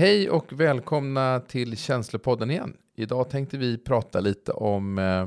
[0.00, 2.76] Hej och välkomna till Känslopodden igen.
[2.94, 5.26] Idag tänkte vi prata lite om eh,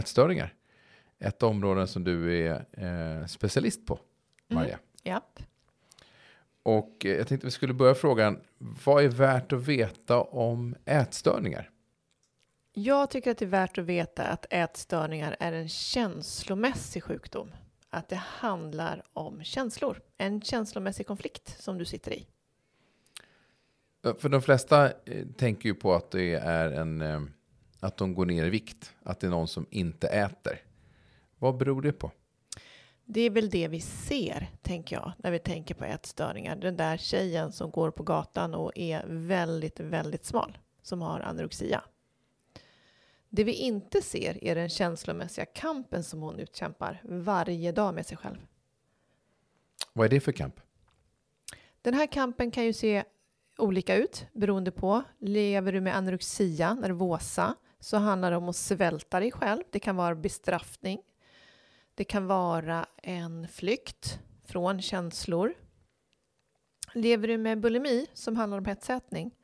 [0.00, 0.54] ätstörningar.
[1.18, 3.98] Ett område som du är eh, specialist på,
[4.48, 4.68] Maria.
[4.68, 5.38] Mm, japp.
[6.62, 8.40] Och eh, jag tänkte vi skulle börja frågan,
[8.84, 11.70] vad är värt att veta om ätstörningar?
[12.72, 17.50] Jag tycker att det är värt att veta att ätstörningar är en känslomässig sjukdom.
[17.90, 22.26] Att det handlar om känslor, en känslomässig konflikt som du sitter i.
[24.18, 27.22] För de flesta eh, tänker ju på att det är en, eh,
[27.80, 30.60] att de går ner i vikt, att det är någon som inte äter.
[31.38, 32.10] Vad beror det på?
[33.04, 36.56] Det är väl det vi ser, tänker jag, när vi tänker på ätstörningar.
[36.56, 41.84] Den där tjejen som går på gatan och är väldigt, väldigt smal, som har anorexia.
[43.28, 48.16] Det vi inte ser är den känslomässiga kampen som hon utkämpar varje dag med sig
[48.16, 48.38] själv.
[49.92, 50.60] Vad är det för kamp?
[51.82, 53.04] Den här kampen kan ju se
[53.58, 55.02] olika ut beroende på.
[55.18, 59.62] Lever du med anorexia, nervosa, så handlar det om att svälta dig själv.
[59.70, 61.02] Det kan vara bestraffning.
[61.94, 65.54] Det kan vara en flykt från känslor.
[66.94, 69.34] Lever du med bulimi, som handlar om hetsätning,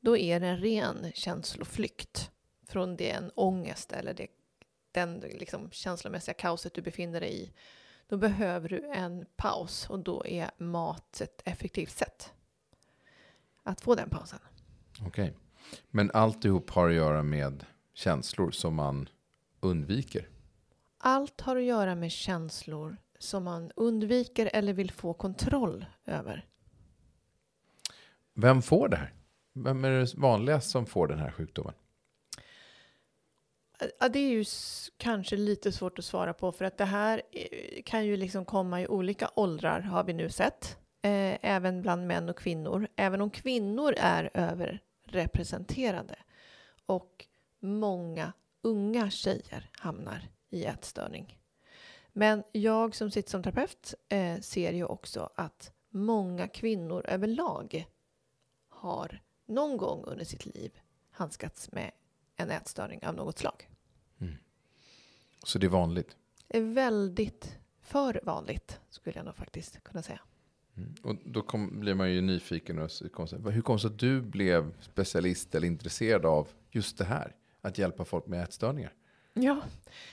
[0.00, 2.30] då är det en ren känsloflykt
[2.66, 4.26] från den ångest eller det,
[4.92, 7.52] den liksom känslomässiga kaoset du befinner dig i.
[8.08, 12.32] Då behöver du en paus och då är mat ett effektivt sätt
[13.62, 14.38] att få den pausen.
[15.06, 15.24] Okej.
[15.24, 15.30] Okay.
[15.90, 19.08] Men alltihop har att göra med känslor som man
[19.60, 20.28] undviker?
[20.98, 26.46] Allt har att göra med känslor som man undviker eller vill få kontroll över.
[28.34, 29.14] Vem får det här?
[29.52, 31.74] Vem är det vanligast som får den här sjukdomen?
[34.00, 34.44] Ja, det är ju
[34.96, 38.80] kanske lite svårt att svara på för att det här eh, kan ju liksom komma
[38.80, 43.30] i olika åldrar har vi nu sett eh, även bland män och kvinnor, även om
[43.30, 46.16] kvinnor är överrepresenterade.
[46.86, 47.26] Och
[47.60, 51.38] många unga tjejer hamnar i ätstörning.
[52.12, 57.86] Men jag som sitter som terapeut eh, ser ju också att många kvinnor överlag
[58.68, 60.80] har någon gång under sitt liv
[61.10, 61.90] handskats med
[62.36, 63.68] en ätstörning av något slag.
[64.20, 64.34] Mm.
[65.44, 66.16] Så det är vanligt?
[66.48, 70.20] Det är väldigt för vanligt skulle jag nog faktiskt kunna säga.
[70.80, 70.94] Mm.
[71.02, 72.78] Och då kom, blir man ju nyfiken.
[72.78, 77.04] Och kom, hur kom det sig att du blev specialist eller intresserad av just det
[77.04, 77.34] här?
[77.60, 78.92] Att hjälpa folk med ätstörningar?
[79.32, 79.62] Ja,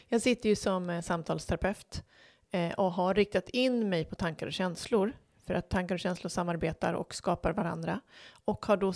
[0.08, 2.04] jag sitter ju som eh, samtalsterapeut
[2.52, 5.14] eh, och har riktat in mig på tankar och känslor.
[5.46, 8.00] För att tankar och känslor samarbetar och skapar varandra.
[8.46, 8.94] Och har då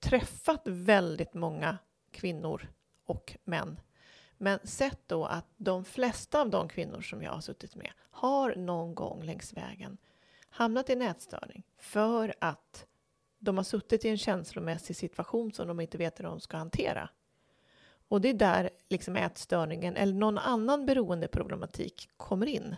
[0.00, 1.78] träffat väldigt många
[2.10, 2.68] kvinnor
[3.06, 3.80] och män.
[4.38, 8.54] Men sett då att de flesta av de kvinnor som jag har suttit med har
[8.56, 9.98] någon gång längs vägen
[10.52, 12.86] hamnat i en ätstörning för att
[13.38, 17.08] de har suttit i en känslomässig situation som de inte vet hur de ska hantera.
[18.08, 22.76] Och det är där liksom ätstörningen eller någon annan beroendeproblematik kommer in.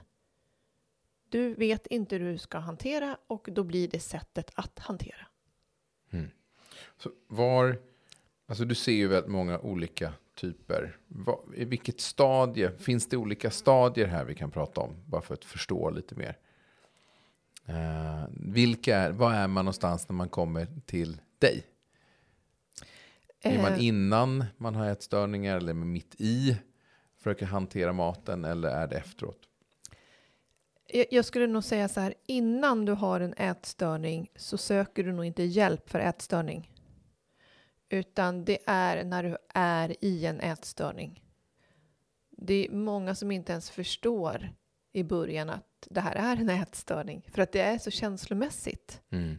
[1.28, 5.26] Du vet inte hur du ska hantera och då blir det sättet att hantera.
[6.10, 6.30] Mm.
[6.96, 7.78] Så var,
[8.46, 10.96] alltså du ser ju väldigt många olika typer.
[11.06, 14.96] Var, I vilket stadie, finns det olika stadier här vi kan prata om?
[15.06, 16.38] Bara för att förstå lite mer.
[17.69, 21.64] Uh, vilka är, vad är man någonstans när man kommer till dig?
[23.42, 23.84] Är man eh.
[23.84, 26.56] innan man har ätstörningar eller mitt i?
[27.16, 29.48] Försöker hantera maten eller är det efteråt?
[31.10, 35.24] Jag skulle nog säga så här, innan du har en ätstörning så söker du nog
[35.24, 36.70] inte hjälp för ätstörning.
[37.89, 41.22] Utan det är när du är i en ätstörning.
[42.30, 44.50] Det är många som inte ens förstår
[44.92, 49.01] i början att det här är en ätstörning för att det är så känslomässigt.
[49.10, 49.39] Mm.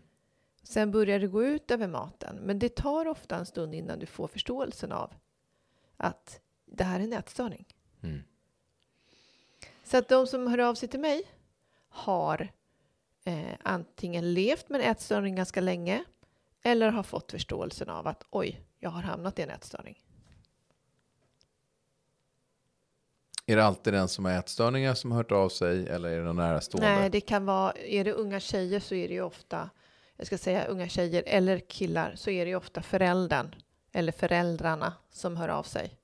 [0.63, 4.05] Sen börjar det gå ut över maten, men det tar ofta en stund innan du
[4.05, 5.13] får förståelsen av
[5.97, 7.65] att det här är en ätstörning.
[8.03, 8.23] Mm.
[9.83, 11.23] Så att de som hör av sig till mig
[11.89, 12.47] har
[13.23, 16.03] eh, antingen levt med en ätstörning ganska länge
[16.61, 20.04] eller har fått förståelsen av att oj, jag har hamnat i en ätstörning.
[23.45, 26.23] Är det alltid den som har ätstörningar som har hört av sig eller är det
[26.23, 26.95] någon närstående?
[26.95, 29.69] Nej, det kan vara, är det unga tjejer så är det ju ofta
[30.17, 33.55] jag ska säga unga tjejer eller killar, så är det ju ofta föräldern
[33.91, 35.97] eller föräldrarna som hör av sig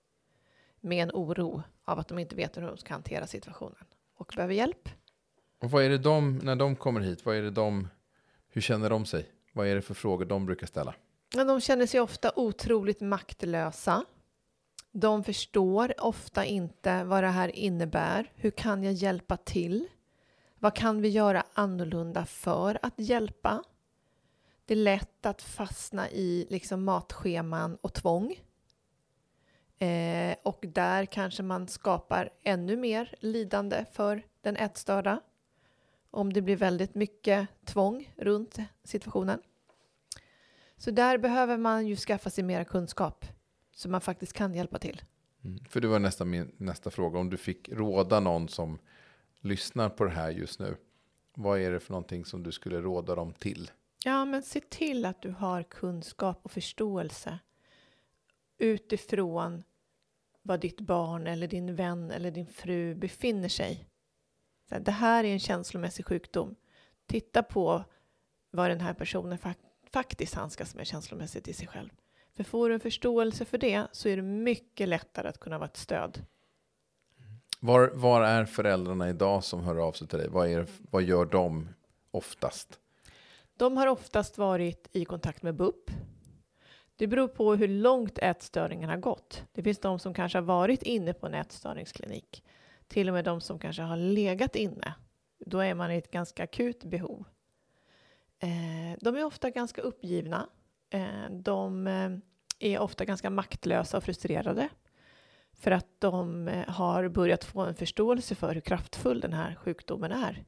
[0.79, 3.85] med en oro av att de inte vet hur de ska hantera situationen
[4.17, 4.89] och behöver hjälp.
[5.61, 7.87] Och vad är det de, när de kommer hit, vad är det de,
[8.49, 9.25] hur känner de sig?
[9.53, 10.95] Vad är det för frågor de brukar ställa?
[11.35, 14.05] Men de känner sig ofta otroligt maktlösa.
[14.91, 18.31] De förstår ofta inte vad det här innebär.
[18.35, 19.87] Hur kan jag hjälpa till?
[20.59, 23.63] Vad kan vi göra annorlunda för att hjälpa?
[24.65, 28.39] Det är lätt att fastna i liksom matscheman och tvång.
[29.79, 35.21] Eh, och där kanske man skapar ännu mer lidande för den ätstörda
[36.11, 39.41] om det blir väldigt mycket tvång runt situationen.
[40.77, 43.25] Så där behöver man ju skaffa sig mer kunskap
[43.81, 45.01] så man faktiskt kan hjälpa till.
[45.43, 45.65] Mm.
[45.65, 47.19] För det var nästan min nästa fråga.
[47.19, 48.79] Om du fick råda någon som
[49.39, 50.77] lyssnar på det här just nu.
[51.33, 53.71] Vad är det för någonting som du skulle råda dem till?
[54.05, 57.39] Ja, men se till att du har kunskap och förståelse
[58.57, 59.63] utifrån
[60.41, 63.87] var ditt barn eller din vän eller din fru befinner sig.
[64.69, 66.55] Så det här är en känslomässig sjukdom.
[67.05, 67.83] Titta på
[68.51, 69.37] vad den här personen
[69.93, 71.89] faktiskt handskas med känslomässigt i sig själv.
[72.35, 75.69] För får du en förståelse för det så är det mycket lättare att kunna vara
[75.69, 76.25] ett stöd.
[77.59, 80.27] Var, var är föräldrarna idag som hör av sig till dig?
[80.29, 81.69] Vad, är, vad gör de
[82.11, 82.79] oftast?
[83.57, 85.91] De har oftast varit i kontakt med BUP.
[86.95, 89.43] Det beror på hur långt ätstörningen har gått.
[89.51, 92.43] Det finns de som kanske har varit inne på en ätstörningsklinik.
[92.87, 94.93] Till och med de som kanske har legat inne.
[95.45, 97.25] Då är man i ett ganska akut behov.
[98.39, 100.49] Eh, de är ofta ganska uppgivna.
[100.91, 102.11] Eh, de eh,
[102.59, 104.69] är ofta ganska maktlösa och frustrerade
[105.53, 110.11] för att de eh, har börjat få en förståelse för hur kraftfull den här sjukdomen
[110.11, 110.45] är.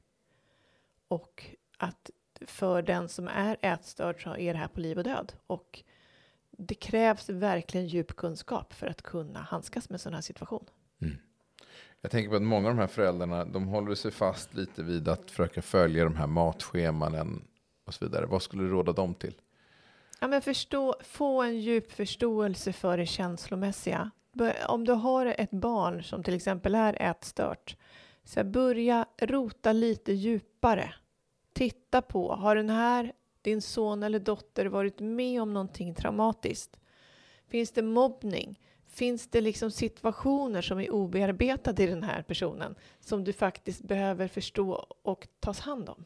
[1.08, 1.44] Och
[1.78, 2.10] att
[2.46, 5.32] för den som är ätstörd så är det här på liv och död.
[5.46, 5.82] Och
[6.50, 10.66] det krävs verkligen djup kunskap för att kunna handskas med sån här situation.
[11.02, 11.16] Mm.
[12.00, 15.08] Jag tänker på att många av de här föräldrarna, de håller sig fast lite vid
[15.08, 17.42] att försöka följa de här matscheman
[17.84, 18.26] och så vidare.
[18.26, 19.34] Vad skulle du råda dem till?
[20.20, 24.10] Ja, men förstå, få en djup förståelse för det känslomässiga.
[24.66, 27.76] Om du har ett barn som till exempel är ätstört,
[28.24, 30.94] så börja rota lite djupare.
[31.52, 33.12] Titta på, har den här,
[33.42, 36.76] din son eller dotter, varit med om någonting traumatiskt?
[37.48, 38.60] Finns det mobbning?
[38.86, 44.28] Finns det liksom situationer som är obearbetade i den här personen som du faktiskt behöver
[44.28, 46.04] förstå och tas hand om?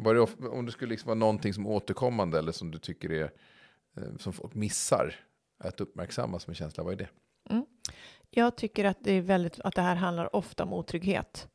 [0.00, 3.30] Var det, om det skulle liksom vara någonting som återkommande eller som du tycker är
[3.96, 5.14] eh, som folk missar
[5.58, 7.08] att uppmärksamma som en känsla, vad är det?
[7.50, 7.66] Mm.
[8.30, 11.48] Jag tycker att det är väldigt att det här handlar ofta om otrygghet.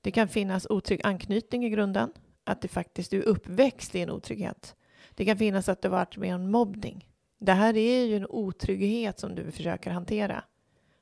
[0.00, 2.12] Det kan finnas otrygg anknytning i grunden,
[2.44, 4.76] att det faktiskt är uppväxt i en otrygghet.
[5.14, 7.08] Det kan finnas att det varit med en mobbning.
[7.38, 10.44] Det här är ju en otrygghet som du försöker hantera,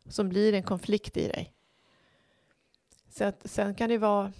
[0.09, 1.53] som blir en konflikt i dig.
[3.09, 4.33] Så att sen kan det vara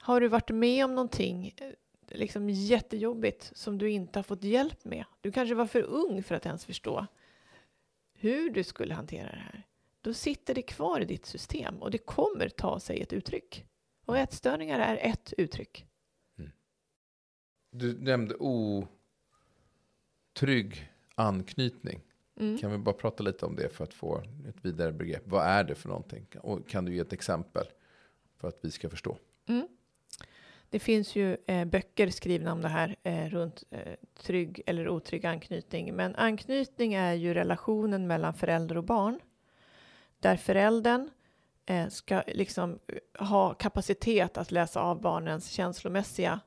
[0.00, 1.72] har du varit med om någonting eh,
[2.08, 5.04] liksom jättejobbigt som du inte har fått hjälp med?
[5.20, 7.06] Du kanske var för ung för att ens förstå
[8.12, 9.66] hur du skulle hantera det här.
[10.00, 13.66] Då sitter det kvar i ditt system och det kommer ta sig ett uttryck.
[14.04, 15.86] Och ätstörningar är ett uttryck.
[16.38, 16.50] Mm.
[17.70, 18.34] Du nämnde
[20.34, 22.00] otrygg anknytning.
[22.36, 22.58] Mm.
[22.58, 25.22] Kan vi bara prata lite om det för att få ett vidare begrepp?
[25.26, 26.26] Vad är det för någonting?
[26.42, 27.66] Och kan du ge ett exempel
[28.36, 29.18] för att vi ska förstå?
[29.46, 29.68] Mm.
[30.70, 35.26] Det finns ju eh, böcker skrivna om det här eh, runt eh, trygg eller otrygg
[35.26, 35.94] anknytning.
[35.94, 39.20] Men anknytning är ju relationen mellan förälder och barn.
[40.20, 41.10] Där föräldern
[41.66, 46.40] eh, ska liksom eh, ha kapacitet att läsa av barnens känslomässiga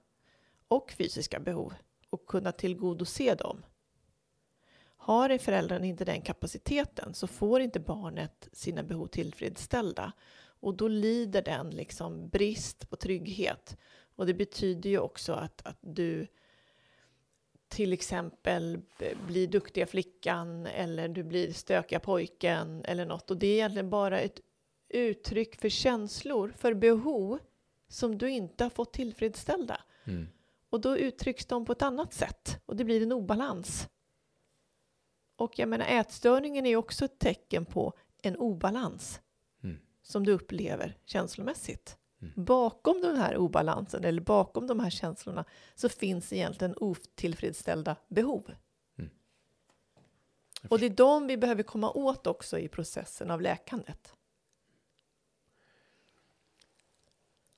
[0.67, 1.73] och fysiska behov
[2.09, 3.65] och kunna tillgodose dem.
[4.97, 10.11] Har föräldern inte den kapaciteten så får inte barnet sina behov tillfredsställda
[10.63, 13.77] och då lider den liksom brist på trygghet
[14.15, 16.27] och det betyder ju också att, att du
[17.67, 18.81] till exempel
[19.27, 23.31] blir duktiga flickan eller du blir stökiga pojken eller något.
[23.31, 24.39] Och det är egentligen bara ett
[24.89, 27.39] uttryck för känslor, för behov
[27.87, 29.81] som du inte har fått tillfredsställda.
[30.03, 30.27] Mm.
[30.69, 33.87] Och då uttrycks de på ett annat sätt och det blir en obalans.
[35.35, 39.19] Och jag menar ätstörningen är också ett tecken på en obalans
[39.63, 39.77] Mm.
[40.01, 41.97] som du upplever känslomässigt.
[42.23, 42.45] Mm.
[42.45, 48.53] Bakom den här obalansen eller bakom de här känslorna så finns egentligen otillfredsställda behov.
[48.97, 49.11] Mm.
[50.69, 54.15] Och det är de vi behöver komma åt också i processen av läkandet.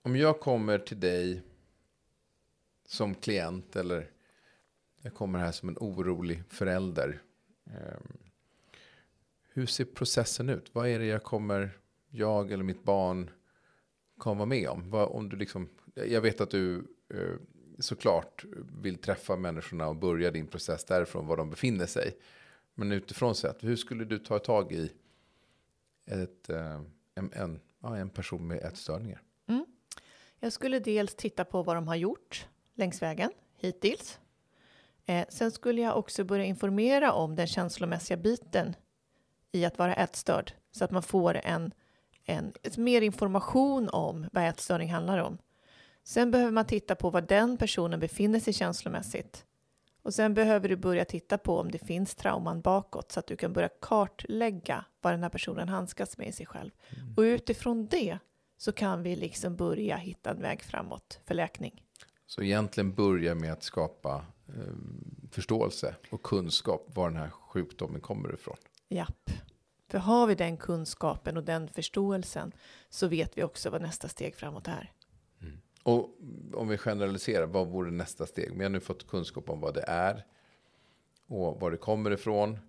[0.02, 1.42] Om jag kommer till dig
[2.86, 4.12] som klient eller
[5.02, 7.22] jag kommer här som en orolig förälder.
[7.66, 8.18] ehm,
[9.48, 10.76] Hur ser processen ut?
[10.76, 11.80] Vad är det jag kommer,
[12.10, 13.30] jag eller mitt barn
[14.18, 14.90] komma med om?
[14.90, 16.78] Vad, om du liksom, jag vet att du
[17.10, 17.36] eh,
[17.80, 18.46] såklart
[18.82, 22.18] vill träffa människorna och börja din process därifrån var de befinner sig.
[22.74, 24.92] Men utifrån sett, hur skulle du ta tag i
[26.06, 26.82] ett, eh,
[27.16, 29.22] en, en, ja, en person med ätstörningar?
[29.48, 29.66] Mm.
[30.40, 34.20] Jag skulle dels titta på vad de har gjort längs vägen hittills.
[35.06, 38.76] Eh, sen skulle jag också börja informera om den känslomässiga biten
[39.52, 41.74] i att vara ätstörd så att man får en,
[42.26, 45.38] en, mer information om vad ätstörning handlar om.
[46.04, 49.46] Sen behöver man titta på var den personen befinner sig känslomässigt.
[50.02, 53.36] Och sen behöver du börja titta på om det finns trauman bakåt så att du
[53.36, 56.72] kan börja kartlägga vad den här personen handskas med i sig själv.
[57.18, 58.20] Och utifrån det
[58.58, 61.84] så kan vi liksom börja hitta en väg framåt för läkning.
[62.26, 64.54] Så egentligen börja med att skapa eh,
[65.32, 68.58] förståelse och kunskap var den här sjukdomen kommer ifrån.
[68.90, 69.30] Japp.
[69.96, 72.52] För har vi den kunskapen och den förståelsen
[72.90, 74.92] så vet vi också vad nästa steg framåt är.
[75.84, 76.10] Och
[76.54, 78.58] om vi generaliserar, vad vore nästa steg?
[78.58, 80.26] Vi har nu fått kunskap om vad det är
[81.28, 82.60] och var det kommer ifrån.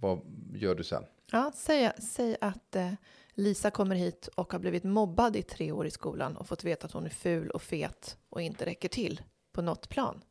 [0.00, 0.20] Vad
[0.54, 1.04] gör du sen?
[1.32, 2.92] Ja, säg, säg att eh,
[3.34, 6.86] Lisa kommer hit och har blivit mobbad i tre år i skolan och fått veta
[6.86, 9.22] att hon är ful och fet och inte räcker till
[9.52, 10.24] på något plan.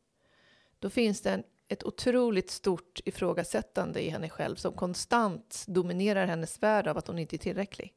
[0.78, 1.42] Då finns det en,
[1.72, 7.18] ett otroligt stort ifrågasättande i henne själv som konstant dominerar hennes värld av att hon
[7.18, 7.94] inte är tillräcklig.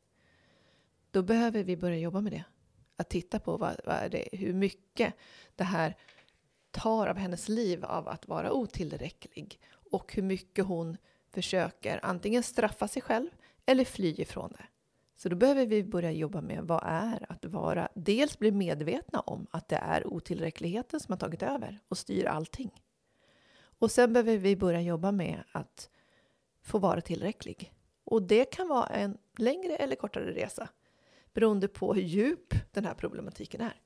[1.11, 2.43] Då behöver vi börja jobba med det.
[2.97, 5.13] Att titta på vad, vad är det, hur mycket
[5.55, 5.97] det här
[6.71, 9.59] tar av hennes liv av att vara otillräcklig
[9.91, 10.97] och hur mycket hon
[11.33, 13.29] försöker antingen straffa sig själv
[13.65, 14.65] eller fly ifrån det.
[15.17, 19.47] Så då behöver vi börja jobba med vad är att vara, dels bli medvetna om
[19.51, 22.71] att det är otillräckligheten som har tagit över och styr allting.
[23.79, 25.89] Och sen behöver vi börja jobba med att
[26.61, 27.73] få vara tillräcklig.
[28.03, 30.69] Och det kan vara en längre eller kortare resa
[31.33, 33.81] beroende på hur djup den här problematiken är.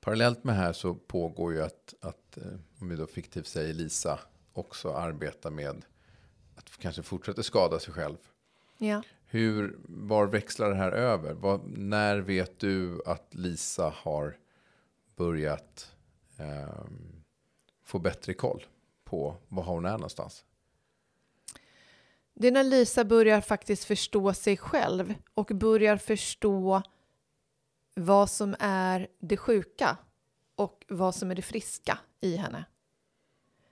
[0.00, 4.18] Parallellt med här så pågår ju att, att eh, om vi då fiktivt säger Lisa,
[4.52, 5.84] också arbetar med
[6.56, 8.16] att kanske fortsätta skada sig själv.
[8.78, 9.02] Ja.
[9.26, 11.32] Hur, var växlar det här över?
[11.32, 14.38] Vad, när vet du att Lisa har
[15.16, 15.96] börjat
[16.36, 17.19] ehm,
[17.90, 18.66] få bättre koll
[19.04, 20.44] på var hon är någonstans?
[22.34, 26.82] Det är när Lisa börjar faktiskt förstå sig själv och börjar förstå
[27.94, 29.96] vad som är det sjuka
[30.54, 32.64] och vad som är det friska i henne.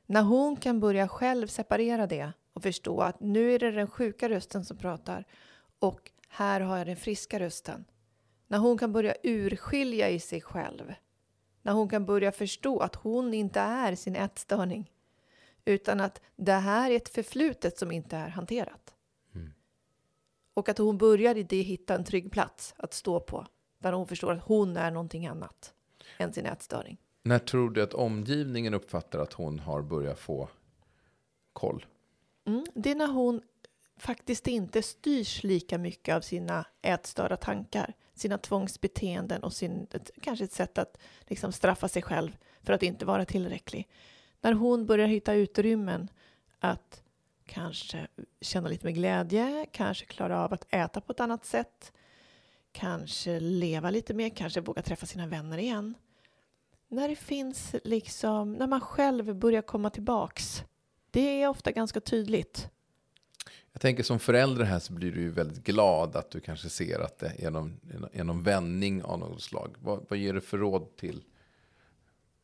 [0.07, 4.29] När hon kan börja själv separera det och förstå att nu är det den sjuka
[4.29, 5.25] rösten som pratar
[5.79, 7.85] och här har jag den friska rösten.
[8.47, 10.95] När hon kan börja urskilja i sig själv.
[11.69, 14.93] När hon kan börja förstå att hon inte är sin ätstörning
[15.65, 18.95] utan att det här är ett förflutet som inte är hanterat.
[19.35, 19.53] Mm.
[20.55, 23.47] Och att hon börjar i det hitta en trygg plats att stå på
[23.79, 25.75] där hon förstår att hon är någonting annat
[26.19, 26.99] än sin ätstörning.
[27.23, 30.49] När tror du att omgivningen uppfattar att hon har börjat få
[31.53, 31.87] koll?
[32.47, 32.67] Mm.
[32.75, 33.43] Det är när hon
[33.97, 39.87] faktiskt inte styrs lika mycket av sina ätstörda tankar, sina tvångsbeteenden och sin,
[40.21, 43.89] kanske ett sätt att liksom straffa sig själv för att inte vara tillräcklig.
[44.41, 46.09] När hon börjar hitta utrymmen
[46.59, 47.03] att
[47.47, 48.07] kanske
[48.41, 51.93] känna lite mer glädje, kanske klara av att äta på ett annat sätt,
[52.73, 55.95] kanske leva lite mer, kanske våga träffa sina vänner igen.
[56.89, 60.63] När det finns liksom, när man själv börjar komma tillbaks.
[61.11, 62.71] Det är ofta ganska tydligt.
[63.79, 67.01] Jag tänker som förälder här så blir du ju väldigt glad att du kanske ser
[67.01, 67.81] att det är någon,
[68.13, 69.77] är någon vändning av något slag.
[69.79, 71.25] Vad, vad ger du för råd till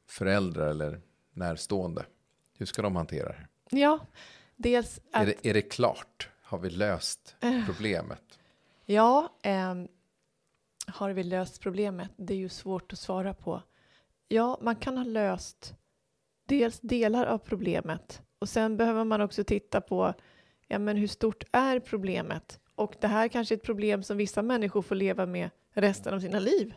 [0.07, 1.01] föräldrar eller
[1.33, 2.07] närstående?
[2.59, 3.47] Hur ska de hantera det?
[3.79, 3.99] Ja,
[4.57, 5.23] dels att...
[5.23, 6.29] Är, det, är det klart?
[6.43, 7.37] Har vi löst
[7.67, 8.39] problemet?
[8.85, 9.89] Ja, ehm,
[10.87, 12.11] har vi löst problemet?
[12.17, 13.63] Det är ju svårt att svara på.
[14.29, 15.75] Ja, man kan ha löst
[16.47, 20.15] dels delar av problemet och sen behöver man också titta på
[20.69, 22.61] ja, men hur stort är problemet?
[22.75, 26.21] Och det här kanske är ett problem som vissa människor får leva med resten av
[26.21, 26.75] sina liv.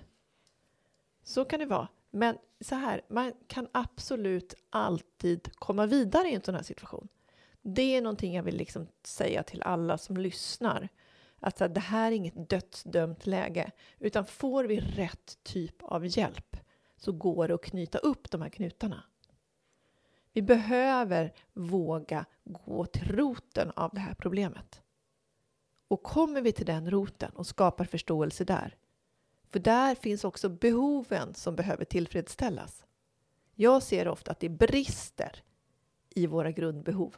[1.23, 1.87] Så kan det vara.
[2.11, 7.07] Men så här, man kan absolut alltid komma vidare i en sån här situation.
[7.61, 10.89] Det är någonting jag vill liksom säga till alla som lyssnar.
[11.39, 16.57] Att här, det här är inget dödsdömt läge, utan får vi rätt typ av hjälp
[16.97, 19.03] så går det att knyta upp de här knutarna.
[20.37, 24.81] Vi behöver våga gå till roten av det här problemet.
[25.87, 28.75] Och kommer vi till den roten och skapar förståelse där,
[29.49, 32.85] för där finns också behoven som behöver tillfredsställas.
[33.55, 35.43] Jag ser ofta att det brister
[36.09, 37.15] i våra grundbehov.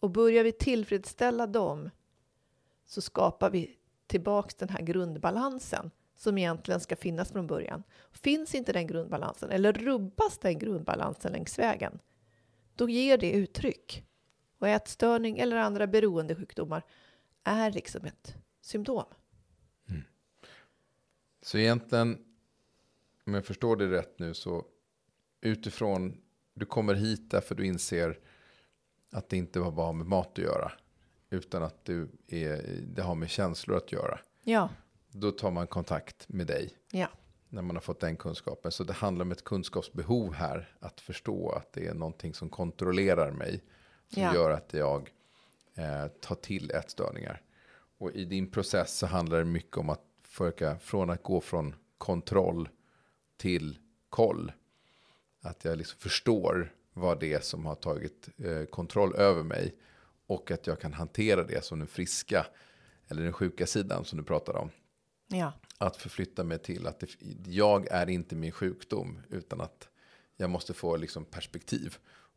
[0.00, 1.90] Och börjar vi tillfredsställa dem
[2.86, 3.76] så skapar vi
[4.06, 7.82] tillbaks den här grundbalansen som egentligen ska finnas från början.
[8.12, 11.98] Finns inte den grundbalansen, eller rubbas den grundbalansen längs vägen,
[12.74, 14.02] då ger det uttryck.
[14.58, 16.82] Och ätstörning eller andra beroendesjukdomar
[17.44, 19.04] är liksom ett symptom.
[19.88, 20.02] Mm.
[21.42, 22.18] Så egentligen,
[23.26, 24.64] om jag förstår det rätt nu, så
[25.40, 26.20] utifrån,
[26.54, 28.18] du kommer hit därför du inser
[29.10, 30.72] att det inte bara har med mat att göra,
[31.30, 34.20] utan att du är, det har med känslor att göra.
[34.42, 34.68] Ja.
[35.18, 36.70] Då tar man kontakt med dig.
[36.90, 37.08] Ja.
[37.48, 38.72] När man har fått den kunskapen.
[38.72, 40.68] Så det handlar om ett kunskapsbehov här.
[40.80, 43.62] Att förstå att det är någonting som kontrollerar mig.
[44.08, 44.34] Som ja.
[44.34, 45.12] gör att jag
[45.74, 47.42] eh, tar till ätstörningar.
[47.98, 51.74] Och i din process så handlar det mycket om att försöka från att gå från
[51.98, 52.68] kontroll
[53.36, 54.52] till koll.
[55.40, 59.74] Att jag liksom förstår vad det är som har tagit eh, kontroll över mig.
[60.26, 62.46] Och att jag kan hantera det som den friska
[63.08, 64.70] eller den sjuka sidan som du pratade om.
[65.26, 65.52] Ja.
[65.78, 67.08] Att förflytta mig till att det,
[67.46, 69.88] jag är inte min sjukdom utan att
[70.36, 71.96] jag måste få liksom perspektiv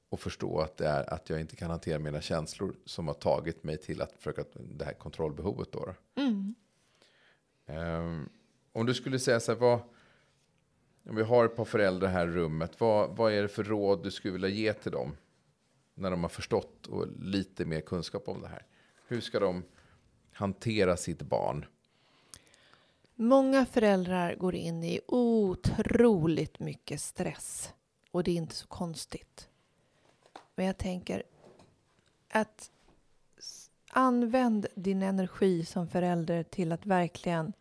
[0.09, 3.63] och förstå att det är att jag inte kan hantera mina känslor som har tagit
[3.63, 5.93] mig till att försöka det här kontrollbehovet då.
[6.15, 6.55] Mm.
[7.65, 8.29] Um,
[8.71, 9.79] om du skulle säga så här, vad,
[11.09, 14.03] om vi har ett par föräldrar här i rummet, vad, vad är det för råd
[14.03, 15.17] du skulle vilja ge till dem?
[15.93, 18.65] När de har förstått och lite mer kunskap om det här.
[19.07, 19.63] Hur ska de
[20.31, 21.65] hantera sitt barn?
[23.21, 27.73] Många föräldrar går in i otroligt mycket stress
[28.11, 29.49] och det är inte så konstigt.
[30.55, 31.23] Men jag tänker
[32.29, 32.71] att
[33.89, 37.53] använd din energi som förälder till att verkligen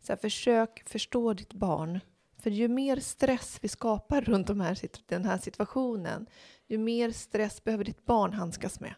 [0.00, 2.00] så här, försök förstå ditt barn.
[2.38, 6.26] För ju mer stress vi skapar runt de här, den här situationen,
[6.66, 8.94] ju mer stress behöver ditt barn handskas med.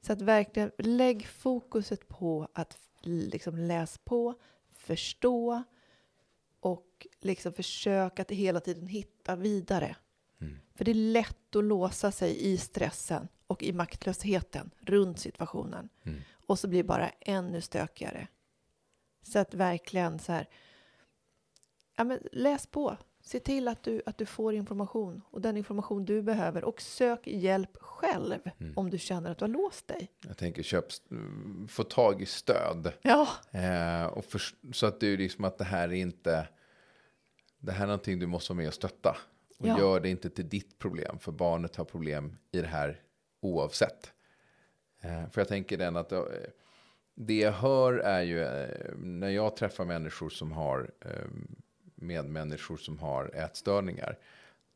[0.00, 4.34] Så att verkligen lägg fokuset på att liksom läs på,
[4.86, 5.62] förstå
[6.60, 9.96] och liksom försök att hela tiden hitta vidare.
[10.40, 10.58] Mm.
[10.74, 15.88] För det är lätt att låsa sig i stressen och i maktlösheten runt situationen.
[16.02, 16.20] Mm.
[16.46, 18.28] Och så blir det bara ännu stökigare.
[19.22, 20.48] Så att verkligen så här,
[21.96, 26.04] ja men läs på, Se till att du, att du får information och den information
[26.04, 28.72] du behöver och sök hjälp själv mm.
[28.76, 30.10] om du känner att du har låst dig.
[30.26, 30.84] Jag tänker köp,
[31.68, 32.92] få tag i stöd.
[33.02, 33.28] Ja.
[33.50, 34.40] Eh, och för,
[34.72, 36.48] så att du liksom att det här är inte,
[37.58, 39.16] det här är någonting du måste vara med och stötta.
[39.58, 39.78] Och ja.
[39.78, 43.00] gör det inte till ditt problem, för barnet har problem i det här
[43.40, 44.12] oavsett.
[45.00, 46.22] Eh, för jag tänker den att eh,
[47.14, 50.90] det jag hör är ju eh, när jag träffar människor som har
[52.00, 54.18] ehm, medmänniskor som har ätstörningar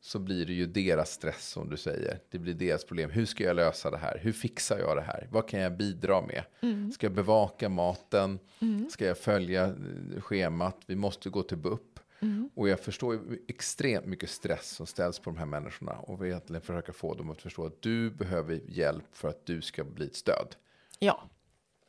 [0.01, 2.19] så blir det ju deras stress som du säger.
[2.31, 3.11] Det blir deras problem.
[3.11, 4.19] Hur ska jag lösa det här?
[4.19, 5.29] Hur fixar jag det här?
[5.31, 6.45] Vad kan jag bidra med?
[6.61, 6.93] Mm.
[6.93, 8.39] Ska jag bevaka maten?
[8.61, 8.91] Mm.
[8.91, 10.77] Ska jag följa eh, schemat?
[10.87, 12.01] Vi måste gå till BUP.
[12.23, 12.51] Mm.
[12.55, 15.93] Och jag förstår ju extremt mycket stress som ställs på de här människorna.
[15.93, 19.63] Och vill egentligen försöka få dem att förstå att du behöver hjälp för att du
[19.63, 20.57] ska bli ett stöd.
[20.99, 21.31] Ja.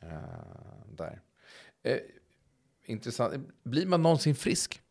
[0.03, 0.09] Uh,
[0.95, 1.21] där.
[1.87, 1.97] Uh,
[2.85, 3.47] intressant.
[3.63, 4.81] Blir man någonsin frisk?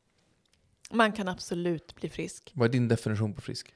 [0.91, 2.53] Man kan absolut bli frisk.
[2.55, 3.75] Vad är din definition på frisk?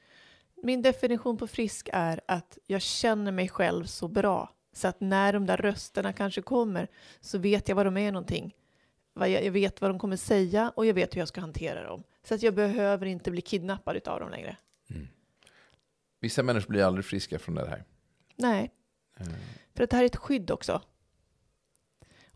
[0.63, 5.33] Min definition på frisk är att jag känner mig själv så bra så att när
[5.33, 6.89] de där rösterna kanske kommer
[7.21, 8.55] så vet jag vad de är någonting.
[9.15, 12.03] Jag vet vad de kommer säga och jag vet hur jag ska hantera dem.
[12.23, 14.57] Så att jag behöver inte bli kidnappad av dem längre.
[14.91, 15.09] Mm.
[16.21, 17.85] Vissa människor blir aldrig friska från det här.
[18.37, 18.71] Nej,
[19.17, 19.33] mm.
[19.75, 20.83] för att det här är ett skydd också.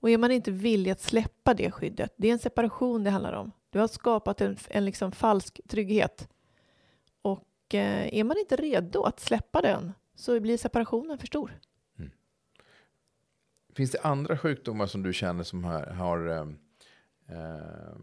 [0.01, 3.33] Och är man inte villig att släppa det skyddet, det är en separation det handlar
[3.33, 3.53] om.
[3.71, 6.29] Du har skapat en, en liksom falsk trygghet.
[7.23, 11.61] Och eh, är man inte redo att släppa den så blir separationen för stor.
[11.99, 12.11] Mm.
[13.75, 17.97] Finns det andra sjukdomar som du känner som har, har, eh,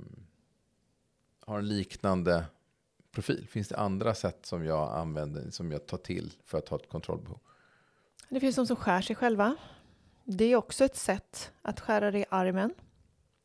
[1.39, 2.45] har en liknande
[3.11, 3.47] profil?
[3.47, 6.89] Finns det andra sätt som jag använder, som jag tar till för att ha ett
[6.89, 7.39] kontrollbehov?
[8.29, 9.55] Det finns de som skär sig själva.
[10.23, 12.73] Det är också ett sätt att skära dig i armen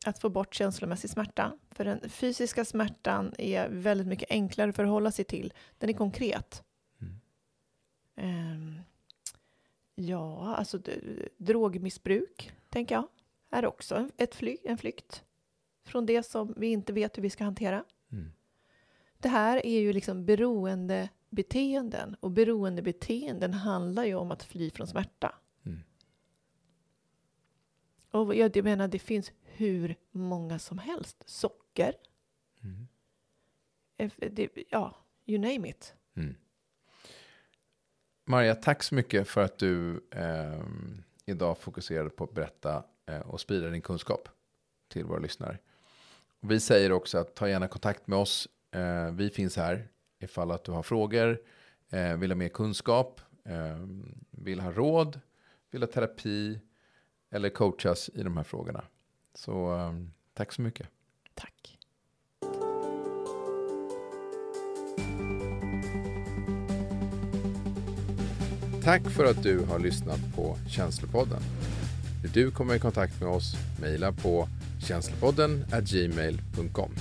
[0.05, 1.57] att få bort känslomässig smärta.
[1.71, 5.53] För den fysiska smärtan är väldigt mycket enklare att förhålla sig till.
[5.77, 6.63] Den är konkret.
[7.01, 8.53] Mm.
[8.55, 8.81] Um,
[9.95, 10.79] Ja, alltså
[11.37, 13.07] drogmissbruk, tänker jag,
[13.49, 15.23] är också en, ett fly, en flykt
[15.83, 17.83] från det som vi inte vet hur vi ska hantera.
[18.11, 18.31] Mm.
[19.17, 25.35] Det här är ju liksom beroendebeteenden och beroendebeteenden handlar ju om att fly från smärta.
[25.65, 25.79] Mm.
[28.11, 31.23] Och jag menar, det finns hur många som helst.
[31.25, 31.93] Socker,
[32.63, 32.87] Mm.
[34.31, 34.95] det, ja,
[35.25, 35.93] you name it.
[36.15, 36.35] Mm.
[38.25, 40.61] Maria, tack så mycket för att du eh,
[41.25, 44.29] idag fokuserade på att berätta eh, och sprida din kunskap
[44.87, 45.57] till våra lyssnare.
[46.39, 48.47] Vi säger också att ta gärna kontakt med oss.
[48.71, 49.87] Eh, vi finns här
[50.19, 51.41] ifall att du har frågor,
[51.89, 53.87] eh, vill ha mer kunskap, eh,
[54.31, 55.19] vill ha råd,
[55.71, 56.59] vill ha terapi
[57.29, 58.83] eller coachas i de här frågorna.
[59.35, 59.93] Så eh,
[60.33, 60.87] tack så mycket.
[61.33, 61.77] Tack.
[68.83, 71.41] Tack för att du har lyssnat på Känslopodden.
[72.21, 74.47] Vill du komma i kontakt med oss, mejla på
[74.79, 76.91] känslopodden gmail.com.